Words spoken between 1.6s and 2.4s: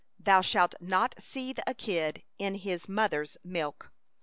a kid